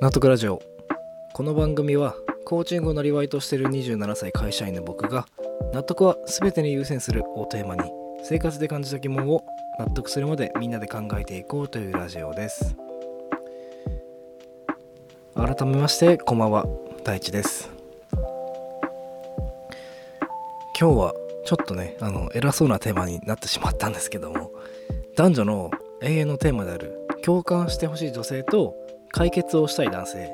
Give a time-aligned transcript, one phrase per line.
[0.00, 0.62] 納得ラジオ。
[1.34, 2.14] この番組は
[2.46, 5.26] コーチングをなりわいとしている27歳会社員の僕が
[5.74, 7.82] 納得は全てに優先するをテーマに
[8.24, 9.44] 生活で感じた疑問を
[9.78, 12.74] 納得するまでみんなで考えていこうというラジオです。
[15.34, 16.64] 改めましてこんばんは。
[17.04, 17.70] 大地です。
[20.80, 21.14] 今日は
[21.44, 24.50] ちょっとねあの偉そうなテーマになってしまったんですけども
[25.14, 25.70] 男女の
[26.00, 28.74] 永遠のテーマである共感してほしい女性と
[29.12, 30.30] 解決をしたい男性。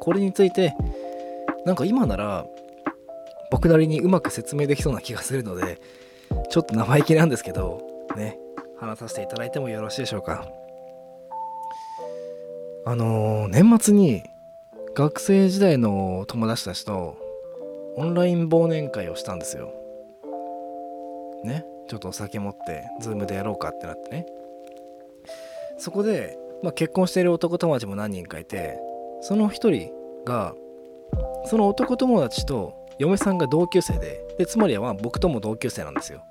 [0.00, 0.74] これについて
[1.64, 2.46] なんか今なら
[3.50, 5.80] 僕なりにうまく説明できそうな気がするので
[6.50, 7.82] ちょっと生意気なんですけど
[8.16, 8.38] ね
[8.78, 10.46] 話させていただいてもよろしいでしょうか。
[12.84, 14.22] あのー、年末に
[14.94, 17.16] 学生時代の友達たちと
[17.96, 19.72] オンライン忘年会をしたんですよ。
[21.42, 24.26] ねちょっとお酒持ってズームでやろうかってなってね。
[25.78, 28.76] そこで、まあ、結婚している男友達も何人かいて
[29.20, 29.92] その一人
[30.24, 30.52] が
[31.44, 36.24] その男友達と嫁さんが同級生ででつまりは僕とも同級生なんですよ。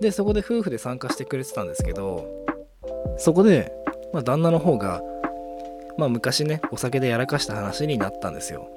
[0.00, 2.26] でそこで夫婦で参加してくれてたんですけど
[3.18, 3.74] そこで、
[4.14, 5.02] まあ、旦那の方が
[5.98, 8.70] まあ昔ねお酒でやらかした話になったんですよ。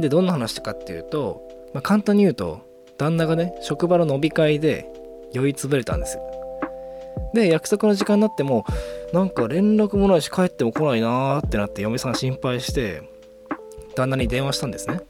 [0.00, 2.60] でどんな話かっていうと、まあ、簡単に言うと
[2.98, 4.90] 旦那がね職場の飲み会で
[5.32, 6.27] 酔いつぶれたんですよ。
[7.34, 8.64] で約束の時間になっても
[9.12, 13.02] なんか連絡もないし帰っても来ないなーってなって嫁さん心配して
[13.94, 15.00] 旦那に電話したんですね。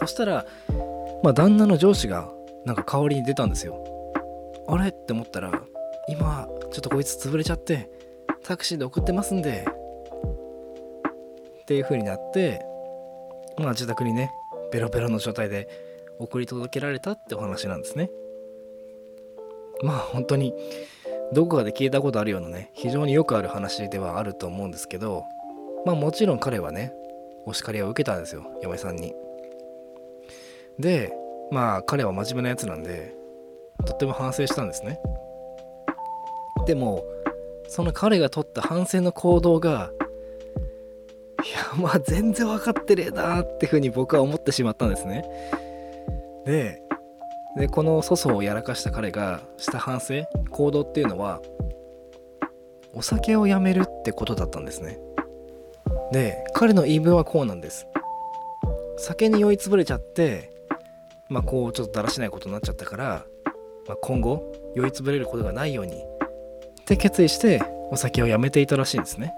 [0.00, 0.46] そしたら
[1.22, 2.30] まあ旦那の上司が
[2.64, 3.84] なんか代わりに出たんですよ。
[4.68, 4.88] あれ？
[4.88, 5.52] って思ったら
[6.08, 7.90] 今ちょっとこいつ潰れちゃって
[8.44, 9.66] タクシーで送ってますんで
[11.62, 12.64] っていう風になって
[13.58, 14.30] まあ自宅にね
[14.72, 15.68] ベロベロの状態で
[16.18, 18.10] 送り届けられたってお話なんですね。
[19.82, 20.54] まあ本当に
[21.32, 25.24] どこかで聞いたことあるようなね非常によくある話ではあると思うんですけど
[25.84, 26.92] まあもちろん彼はね
[27.46, 29.14] お叱りを受けたんですよ嫁さんに。
[30.78, 31.12] で
[31.50, 33.14] まあ彼は真面目なやつなんで
[33.84, 35.00] とっても反省したんですね。
[36.66, 37.04] でも
[37.68, 39.90] その彼が取った反省の行動が
[41.44, 45.24] いやまあ全然分かってねえなっていうふうに僕は思ってしまったんですね。
[46.46, 46.82] で
[47.56, 51.40] でこの粗相をやらかした彼がした反省行動っていうのは
[52.94, 54.98] お酒をやめるってことだったんですね。
[56.12, 57.86] で彼の言い分はこうなんです。
[58.98, 60.52] 酒に酔いつぶれちゃって
[61.28, 63.26] まあこうちょっとだらしないことになっちゃったから、
[63.86, 69.34] まあ、今後酔いつぶれることがないようにって決意してお酒をやめていたらしいんですね。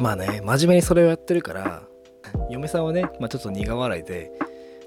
[0.00, 1.82] まあね真面目にそれをやってるから
[2.50, 4.30] 嫁さんはね、まあ、ちょっと苦笑いで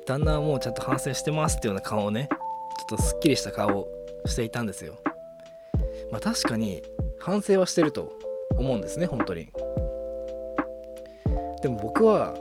[0.06, 3.88] 旦那はもうちゃんと反省してますっていうような顔をねちょっとすっきりした顔を
[4.26, 4.96] していたんですよ。
[6.12, 6.82] まあ確かに
[7.20, 8.12] 反省はしてると
[8.58, 9.48] 思うんですね本当に。
[11.62, 12.34] でも僕は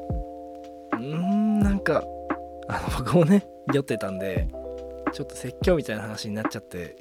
[0.93, 2.05] うーんなんか
[2.69, 4.49] あの僕もね酔ってたんで
[5.13, 6.97] ちょっと説教みたいな話になっちゃって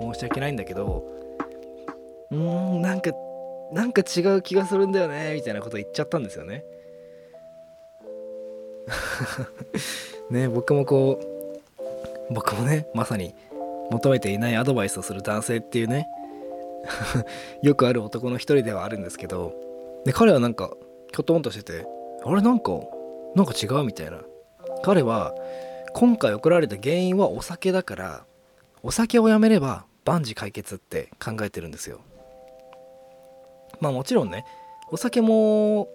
[0.00, 1.04] 申し訳ないんだけど
[2.30, 2.38] うー
[2.78, 3.12] んなんか
[3.72, 6.64] なんか違う気がするんだよねみたいなこと言っちゃったんですよね。
[10.30, 11.20] ね僕もこ
[12.30, 13.34] う僕もねまさに
[13.90, 16.08] 求めていないアドバイスをする男性っていうね
[17.62, 19.54] よくある男の一人ではあるんですけど
[20.04, 20.70] で彼はなんか
[21.12, 21.86] きょとんとしてて
[22.24, 22.72] あれなんか
[23.34, 24.22] なんか違うみたいな。
[24.82, 25.34] 彼は
[25.92, 28.24] 今回送られた原因はお酒だから
[28.82, 32.00] お酒をやめれば万事解決って考えてるんですよ。
[33.80, 34.44] まあもちろんね
[34.90, 35.88] お酒も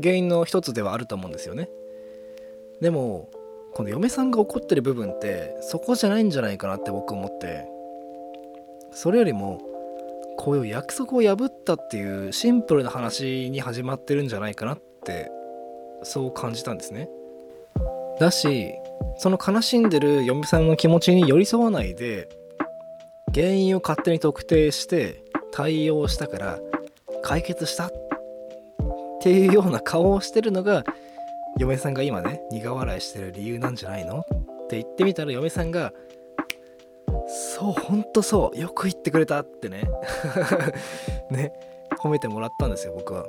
[0.00, 1.68] 原因の一つではあると思うんですよね。
[2.80, 3.28] でも
[3.74, 7.80] この嫁さんが怒ってる部分ってそこじゃないんじゃないかなって僕思って。
[8.92, 9.60] それよりも
[10.36, 15.30] こういう約束を破ったっていうシンプルな話に始まってるんじゃないかなって
[16.02, 17.08] そう感じたんですね。
[18.18, 18.74] だし
[19.18, 22.28] その悲しんでる嫁さんの気持ちに寄り添わないで
[23.34, 25.22] 原因を勝手に特定して
[25.52, 26.58] 対応したから
[27.22, 27.92] 解決したっ
[29.22, 30.84] ていうような顔をしてるのが
[31.58, 34.20] 嫁さんが今ね苦笑いしてる理由なんじゃないの？
[34.20, 35.92] って言ってみたら嫁さんが
[37.26, 39.82] そうほんとそうよく言ってくれたってね。
[41.30, 41.52] ね
[41.98, 43.26] 褒めてもらったんですよ僕は。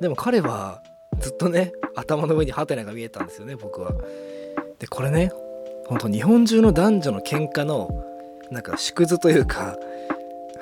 [0.00, 0.82] でも彼は
[1.20, 3.92] ずっとね頭の上にハテナが見えたんですよね僕は。
[4.78, 5.30] でこれね
[5.86, 7.88] ほんと日本中の男女の喧嘩の
[8.50, 9.76] なんか縮図というか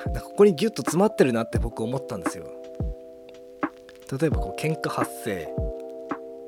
[0.05, 2.45] なんかここにギュッと詰まってるなって僕思ったんですよ。
[4.19, 5.47] 例えばこう喧嘩発生。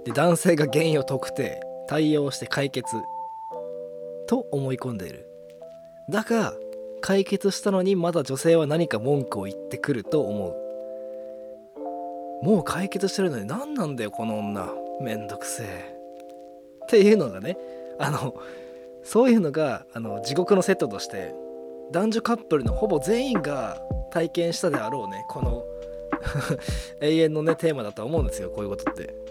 [0.05, 2.95] で男性が原因を特定対応して解決
[4.27, 5.27] と思い込んでいる。
[6.09, 6.53] だが
[7.01, 12.45] 解決したのにまだ女性は何か文句を言ってくると思う。
[12.45, 14.69] もう解決してるのに何なんだよこの女。
[15.01, 15.95] めんどくせえ。
[16.83, 17.57] っていうのがね
[17.99, 18.35] あの
[19.03, 21.33] そういうのがあの地獄のセットとして
[21.91, 23.81] 男女カップルのほぼ全員が
[24.11, 25.63] 体験したであろうねこの
[27.01, 29.28] 永遠のねテーマだとは思うんですよこういうことって。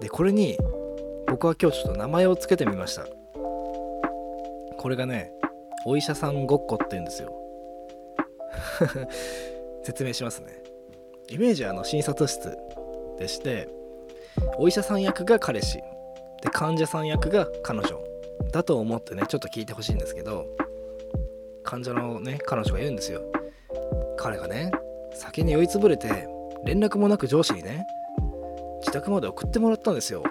[0.00, 0.58] でこれに
[1.26, 3.06] 僕は今日ちょっと名前を付けてみました。
[4.78, 5.32] これがね
[5.86, 7.32] お医者さんごっこって言うんですよ。
[9.82, 10.62] 説明しますね。
[11.28, 12.56] イメージはあの診察室
[13.18, 13.68] でして
[14.58, 15.82] お医者さん役が彼氏。
[16.42, 18.04] で患者さん役が彼女。
[18.52, 20.46] だと思ってねちょっと聞いてほしいんですけど
[21.64, 23.22] 患者のね彼女が言うんですよ。
[24.16, 24.70] 彼がね
[25.12, 26.28] 先に酔いつぶれて
[26.64, 27.86] 連絡もなく上司にね
[28.84, 30.22] 自宅まで送ってもらったんですよ。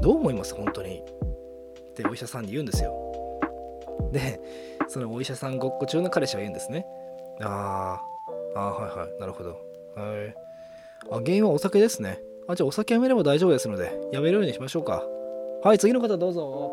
[0.00, 0.54] どう思います？
[0.54, 0.98] 本当に。
[0.98, 2.94] ってお医者さんに言うんですよ。
[4.12, 4.40] で
[4.88, 6.86] そのお医者さんごっこ中の彼氏は言うんですね。
[7.40, 8.00] あ
[8.54, 9.50] あはいはいなるほど。
[9.50, 9.56] は
[10.26, 10.34] い。
[11.10, 12.20] あ原因はお酒ですね。
[12.46, 15.02] あじゃあお酒やめれば大丈夫ですのでやめるようにしましょうか。
[15.62, 16.72] はい次の方どうぞ。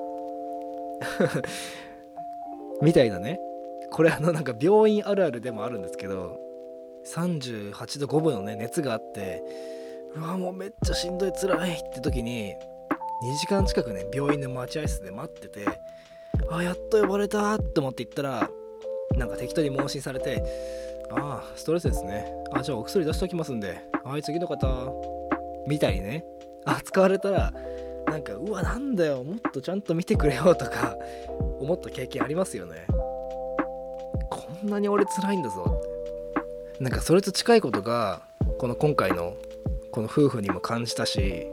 [2.81, 3.39] みたいなね。
[3.91, 6.37] これあのなんか病院あるあるでもあるんですけど
[7.05, 9.41] 38度5分のね熱があって
[10.15, 12.53] うわもうめっちゃしんどい辛いって時に
[13.23, 15.67] 2時間近くね病院の待合室で待ってて
[16.49, 18.49] あやっと呼ばれたと思って行ったら
[19.17, 20.43] なんか適当に問診されて
[21.11, 22.25] ああストレスですね。
[22.51, 24.91] あじゃあお薬出しておきますんではい次の方
[25.67, 26.25] みたいにね
[26.65, 27.53] 扱われたら
[28.07, 30.95] なんかうわなんだよもっとちゃんと見てくれよとか
[31.59, 32.87] 思った経験ありますよね。
[34.29, 36.83] こんなに俺辛いんだぞって。
[36.83, 38.21] なんかそれと近いことが
[38.57, 39.35] この今回の
[39.95, 41.47] この夫婦にも感じたし、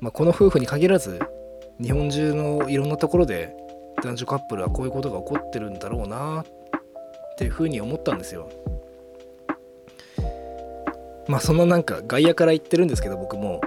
[0.00, 1.20] まあ、この夫婦に限らず
[1.78, 3.54] 日本中のいろんなところで
[4.02, 6.44] 男女カップルはこういうことが起こってるんだろうなっ
[7.36, 8.48] ていうふうに思ったんですよ。
[11.28, 13.60] まあそのなんか外野から言ってるんですけど僕も、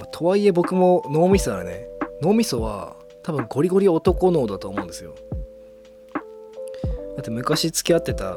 [0.00, 1.86] まあ、とはいえ僕も脳みそはね
[2.20, 5.14] 脳みそは多分ゴリゴリ男脳だと思うんですよ。
[7.16, 8.36] だって昔付き合ってた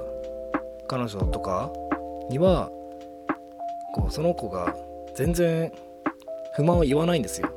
[0.88, 1.72] 彼女とか
[2.30, 2.70] には
[3.96, 4.76] こうその子が
[5.18, 5.72] 全然
[6.56, 7.50] 不満を言わないんですよ。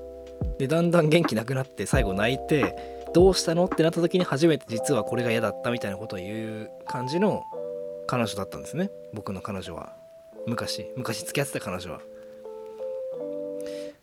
[0.58, 7.42] でだんだん元気なくなって最後泣いてどうしたのってなった時に初めて実はこれが嫌だったみたいなことを言う感じの
[8.06, 8.90] 彼女だったんですね。
[9.12, 9.94] 僕の彼女は。
[10.46, 12.00] 昔昔付き合ってた彼女は、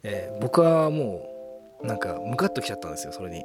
[0.04, 1.28] えー、僕はも
[1.82, 3.44] うなんかムカッときちゃったんですよそれに。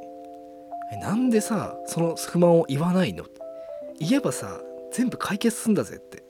[0.93, 3.25] えなんでさその不満を言わないの
[3.99, 4.61] 言えばさ
[4.93, 6.23] 全部解決すんだぜって。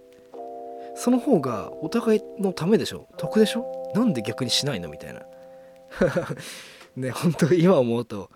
[0.95, 3.09] その方がお互いのためでしょ？
[3.17, 3.93] 得でしょ？
[3.95, 4.89] なんで逆にしないの？
[4.89, 5.23] みたいな。
[6.97, 8.31] ね本当今思うと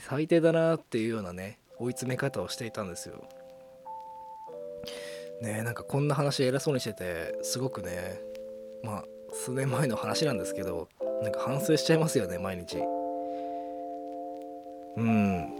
[0.00, 3.24] 最低だなっていうようなね追い詰め方をしていたんですよ。
[5.42, 8.20] ねなんかこんな話偉そうにしててすごくね
[8.82, 10.88] まあ数年前の話なんですけど
[11.22, 12.78] なんか反省しちゃいますよね毎日。
[14.96, 15.54] うん。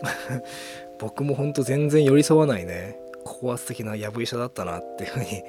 [0.98, 2.98] 僕もほんと全然寄り添わないね。
[3.24, 5.42] 高圧的なやぶ医者だったなっていうふうに。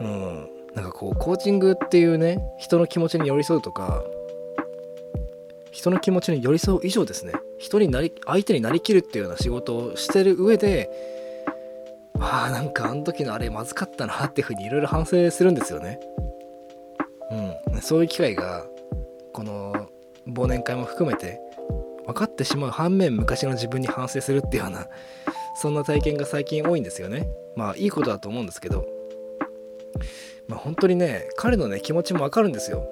[0.00, 0.50] うん。
[0.74, 4.04] なんかこうコーチングっていうね人の気持ちに寄り添うとか
[5.70, 7.32] 人の気持ちに寄り添う以上ですね。
[7.58, 10.90] 人になり相手になりきるっていうような仕事をしてる上で
[12.20, 15.98] ああなんかあの時のあれまずかったなっていうふうにいろいろ反省するんですよね。
[17.72, 17.80] うん。
[17.80, 18.66] そういう機会が
[19.32, 19.88] この
[20.28, 21.40] 忘年会も含めて
[22.06, 24.86] 分かってしまう反面昔の自分に反省するっていうような
[25.56, 27.28] そんな体験が最近多いんですよね。
[27.56, 28.86] まあいいことだと思うんですけど。
[30.48, 32.88] まあ本当にね彼のね気持ちもわかるんですよ。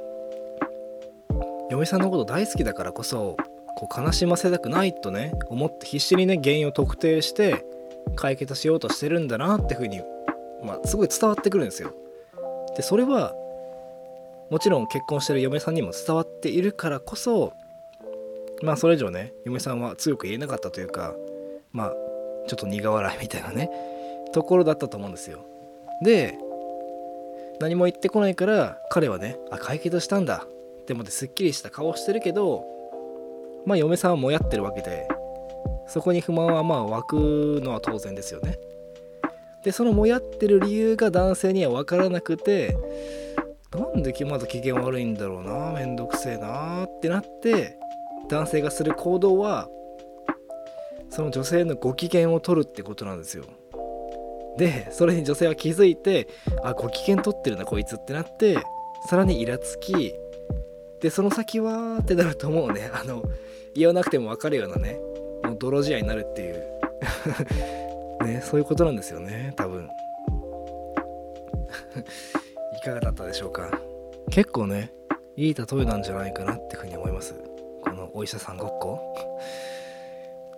[1.71, 3.37] 嫁さんのこと大好きだからこそ
[3.77, 7.65] こう悲しませたくないとね思って必死にね原因を特定して
[8.17, 10.01] 解決しようとしてるんだなって風に
[10.63, 11.93] まあすごい伝わってくるんですよ。
[12.77, 13.35] でそれは
[14.51, 17.53] もちろん結婚してる嫁さんにも伝わっているからこそ
[18.63, 21.15] まあそれ以上ね嫁さんは強く言えなかったというか
[21.73, 21.95] まあ
[22.47, 23.71] ちょっと苦笑いみたいなね
[24.33, 25.41] ところだったと思うんですよ。
[26.03, 26.39] で
[27.61, 30.47] 何も言ってこないから彼はねあ解決したんだ。
[30.83, 32.63] って思ってすっきりした顔してるけど
[33.65, 35.09] まあ嫁さんはもやってるわけで
[35.89, 38.59] そこに不満はまあ湧くのは当然ですよね。
[39.65, 42.77] でそのもやってる理由が男性には分からなくて
[43.73, 47.79] なんでまだ機嫌悪いんだろうなめんどくせえなってなって
[48.29, 49.69] 男性がする行動は
[51.15, 53.45] その女性のご機嫌を取るってことなんですよ。
[54.59, 56.27] でそれに女性は気づいて
[56.65, 58.59] あご機嫌取ってるなこいつってなって
[59.09, 60.13] さらにイラつき
[61.01, 63.23] でその先はってなるともうねあの
[63.75, 64.99] 言わなくても分かるようなね
[65.45, 66.65] もう泥仕合になるっていう。
[68.25, 69.87] ねそういうことなんですよね多分。
[72.77, 73.71] いかがだったでしょうか。
[74.31, 74.93] 結構ね
[75.37, 77.35] いい例えなんじゃないかなってふうに思います。
[77.83, 78.99] このお医者さんごっこ。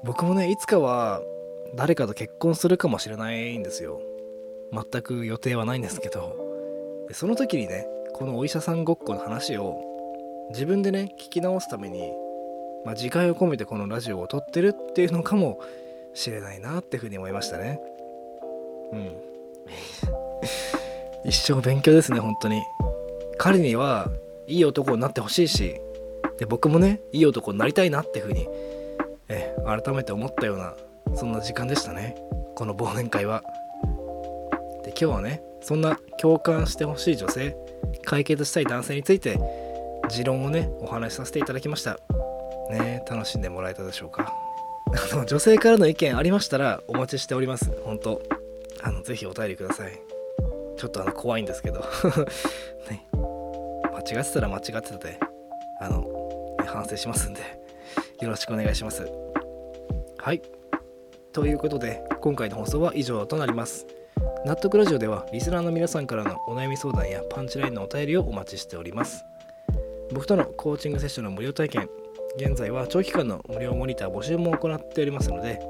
[0.04, 1.22] 僕もねいつかは
[1.74, 4.00] 誰かと結婚するかもしれないんですよ。
[4.72, 6.46] 全く予定はないんですけど。
[7.12, 9.80] その時にねこのお医者さんごっこの話を
[10.50, 12.12] 自分でね聞き直すために、
[12.84, 15.60] まあ、自戒を込めてこのラジオを撮ってるっていうのかも
[16.14, 17.80] しれないなっていうふうに思いましたね。
[18.92, 19.16] うん。
[21.24, 22.62] 一生勉強ですね本当に。
[23.38, 24.10] 彼には
[24.46, 25.80] いい男になってほしいし
[26.38, 28.48] で僕もねいい男になりたいなっていうふうに
[29.28, 30.74] え改めて思ったような
[31.14, 32.16] そんな時間でしたね。
[32.54, 33.42] この忘年会は。
[34.84, 37.56] で今日はねそんな共感してほしい女性
[38.04, 39.38] 解決したい男性について
[40.08, 41.98] 持論をねお話しさせていただきました。
[42.70, 44.32] ね楽しんでもらえたでしょうか。
[45.26, 47.70] 女性からの意見ありましたらお待ちしております。
[47.84, 48.22] 本当。
[48.82, 50.00] あのぜひお便りください。
[50.76, 51.80] ちょっとあの怖いんですけど。
[52.90, 53.06] ね。
[53.92, 55.18] 間違ってたら間違ってたで
[55.80, 56.02] あの、
[56.60, 57.65] ね、反省しますんで。
[58.20, 59.10] よろしくお願いします。
[60.18, 60.42] はい。
[61.32, 63.86] ということで今回の放送は以上となります。
[64.44, 69.24] 納得ラジオではリスナーの皆さんからのお悩み相談やパンチラインのお便りをお待ちしております。
[70.12, 71.88] 僕とのコーチングセッションの無料体験
[72.38, 75.60] 現在は長期間の無料モニター募集も行っておりますので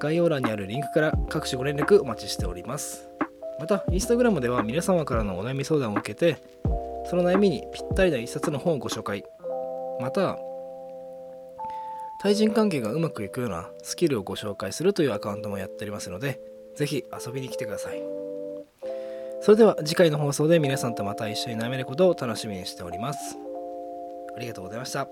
[0.00, 3.08] 概要欄にあるリンクから各種ご連絡お待ちしております。
[3.60, 6.42] またインスタグラムでは皆様からのお悩み相談を受けて
[7.08, 9.24] その悩みにぴったりな一冊の本をご紹介。
[10.00, 10.36] また
[12.22, 16.38] 対人関係がうまくいくようなスキルをご紹介するというアカウントもやっておりますので
[16.76, 18.00] ぜひ遊びに来てください。
[19.40, 23.36] それでは次回の放送で皆さんとまた一緒に悩めることを楽しみにしております。
[24.36, 25.08] ありがとうございました。